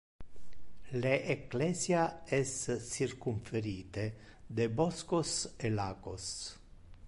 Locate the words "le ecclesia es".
0.93-2.51